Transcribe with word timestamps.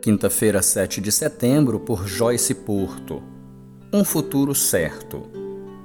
Quinta-feira, 0.00 0.60
7 0.60 1.00
de 1.00 1.10
setembro, 1.10 1.80
por 1.80 2.06
Joyce 2.06 2.54
Porto. 2.54 3.22
Um 3.92 4.04
futuro 4.04 4.54
certo. 4.54 5.22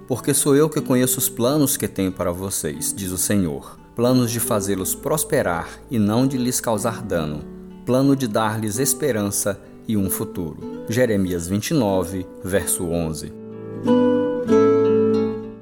Porque 0.08 0.34
sou 0.34 0.56
eu 0.56 0.70
que 0.70 0.82
conheço 0.82 1.20
os 1.20 1.30
planos 1.30 1.78
que 1.78 1.88
tenho 1.88 2.12
para 2.12 2.32
vocês, 2.32 2.94
diz 2.94 3.12
o 3.12 3.18
Senhor. 3.18 3.80
Planos 3.96 4.32
de 4.32 4.40
fazê-los 4.40 4.96
prosperar 4.96 5.70
e 5.90 5.98
não 5.98 6.28
de 6.28 6.38
lhes 6.38 6.60
causar 6.60 7.02
dano. 7.02 7.44
Plano 7.86 8.16
de 8.16 8.28
dar-lhes 8.28 8.80
esperança 8.80 9.62
e 9.88 9.96
um 9.96 10.10
futuro. 10.10 10.86
Jeremias 10.90 11.48
29, 11.48 12.26
verso 12.44 12.86
11. 12.86 13.32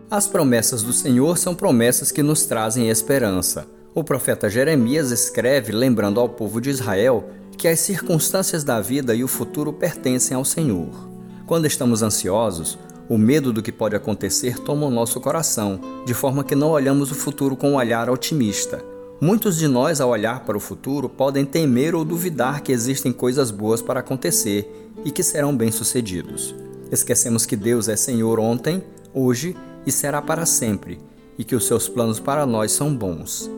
As 0.10 0.26
promessas 0.26 0.82
do 0.82 0.94
Senhor 0.94 1.38
são 1.38 1.54
promessas 1.54 2.12
que 2.12 2.24
nos 2.24 2.46
trazem 2.46 2.90
esperança. 2.90 3.68
O 3.98 4.04
profeta 4.04 4.48
Jeremias 4.48 5.10
escreve 5.10 5.72
lembrando 5.72 6.20
ao 6.20 6.30
povo 6.30 6.62
de 6.62 6.70
Israel 6.70 7.32
que 7.58 7.68
as 7.68 7.80
circunstâncias 7.80 8.64
da 8.64 8.80
vida 8.80 9.16
e 9.16 9.24
o 9.24 9.28
futuro 9.28 9.74
pertencem 9.74 10.38
ao 10.38 10.46
Senhor. 10.46 11.10
Quando 11.48 11.66
estamos 11.66 12.04
ansiosos, 12.04 12.78
o 13.10 13.18
medo 13.18 13.52
do 13.52 13.64
que 13.64 13.72
pode 13.72 13.96
acontecer 13.96 14.60
toma 14.60 14.86
o 14.86 14.92
nosso 14.92 15.20
coração, 15.20 15.82
de 16.06 16.14
forma 16.14 16.44
que 16.44 16.54
não 16.54 16.70
olhamos 16.70 17.10
o 17.10 17.16
futuro 17.16 17.56
com 17.56 17.72
um 17.72 17.76
olhar 17.78 18.08
otimista. 18.08 18.86
Muitos 19.20 19.58
de 19.58 19.68
nós, 19.68 20.00
ao 20.00 20.12
olhar 20.12 20.46
para 20.46 20.58
o 20.58 20.60
futuro, 20.60 21.10
podem 21.10 21.44
temer 21.44 21.96
ou 21.96 22.06
duvidar 22.06 22.62
que 22.62 22.72
existem 22.72 23.12
coisas 23.12 23.50
boas 23.50 23.82
para 23.82 24.02
acontecer 24.02 24.92
e 25.04 25.10
que 25.10 25.24
serão 25.24 25.58
bem-sucedidos. 25.58 26.54
Esquecemos 26.92 27.48
que 27.48 27.56
Deus 27.56 27.90
é 27.90 27.96
Senhor 27.96 28.40
ontem, 28.40 28.84
hoje 29.12 29.58
e 29.88 29.92
será 29.92 30.22
para 30.22 30.46
sempre, 30.46 31.00
e 31.36 31.44
que 31.44 31.56
os 31.56 31.66
seus 31.66 31.90
planos 31.90 32.20
para 32.20 32.46
nós 32.46 32.72
são 32.72 32.96
bons. 32.96 33.50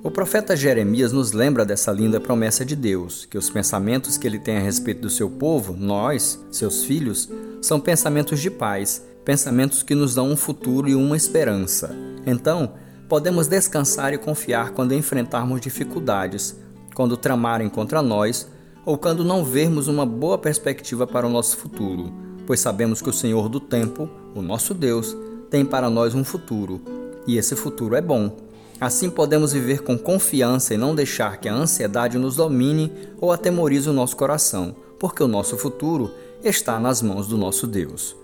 O 0.00 0.12
profeta 0.12 0.54
Jeremias 0.54 1.10
nos 1.10 1.32
lembra 1.32 1.64
dessa 1.64 1.90
linda 1.90 2.20
promessa 2.20 2.64
de 2.64 2.76
Deus, 2.76 3.26
que 3.26 3.36
os 3.36 3.50
pensamentos 3.50 4.16
que 4.16 4.28
ele 4.28 4.38
tem 4.38 4.56
a 4.56 4.60
respeito 4.60 5.00
do 5.00 5.10
seu 5.10 5.28
povo, 5.28 5.74
nós, 5.76 6.38
seus 6.52 6.84
filhos, 6.84 7.28
são 7.60 7.80
pensamentos 7.80 8.38
de 8.38 8.48
paz, 8.48 9.04
pensamentos 9.24 9.82
que 9.82 9.96
nos 9.96 10.14
dão 10.14 10.30
um 10.30 10.36
futuro 10.36 10.88
e 10.88 10.94
uma 10.94 11.16
esperança. 11.16 11.96
Então, 12.24 12.74
podemos 13.08 13.48
descansar 13.48 14.14
e 14.14 14.18
confiar 14.18 14.70
quando 14.70 14.94
enfrentarmos 14.94 15.60
dificuldades, 15.60 16.56
quando 16.94 17.16
tramarem 17.16 17.68
contra 17.68 18.00
nós 18.00 18.48
ou 18.86 18.96
quando 18.96 19.24
não 19.24 19.44
vermos 19.44 19.88
uma 19.88 20.06
boa 20.06 20.38
perspectiva 20.38 21.08
para 21.08 21.26
o 21.26 21.30
nosso 21.30 21.56
futuro, 21.56 22.12
pois 22.46 22.60
sabemos 22.60 23.02
que 23.02 23.10
o 23.10 23.12
Senhor 23.12 23.48
do 23.48 23.58
tempo, 23.58 24.08
o 24.32 24.42
nosso 24.42 24.72
Deus, 24.74 25.16
tem 25.50 25.64
para 25.64 25.90
nós 25.90 26.14
um 26.14 26.22
futuro, 26.22 26.80
e 27.26 27.36
esse 27.36 27.56
futuro 27.56 27.96
é 27.96 28.00
bom. 28.00 28.48
Assim 28.80 29.10
podemos 29.10 29.52
viver 29.52 29.82
com 29.82 29.98
confiança 29.98 30.72
e 30.72 30.76
não 30.76 30.94
deixar 30.94 31.38
que 31.38 31.48
a 31.48 31.54
ansiedade 31.54 32.16
nos 32.16 32.36
domine 32.36 32.92
ou 33.20 33.32
atemorize 33.32 33.88
o 33.88 33.92
nosso 33.92 34.16
coração, 34.16 34.74
porque 34.98 35.22
o 35.22 35.28
nosso 35.28 35.56
futuro 35.56 36.12
está 36.44 36.78
nas 36.78 37.02
mãos 37.02 37.26
do 37.26 37.36
nosso 37.36 37.66
Deus. 37.66 38.14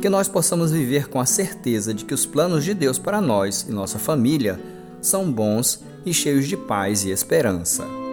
Que 0.00 0.08
nós 0.08 0.28
possamos 0.28 0.70
viver 0.70 1.08
com 1.08 1.20
a 1.20 1.26
certeza 1.26 1.92
de 1.92 2.04
que 2.04 2.14
os 2.14 2.26
planos 2.26 2.64
de 2.64 2.74
Deus 2.74 2.98
para 2.98 3.20
nós 3.20 3.66
e 3.68 3.72
nossa 3.72 3.98
família 3.98 4.60
são 5.00 5.30
bons 5.30 5.80
e 6.06 6.14
cheios 6.14 6.46
de 6.46 6.56
paz 6.56 7.04
e 7.04 7.10
esperança. 7.10 8.03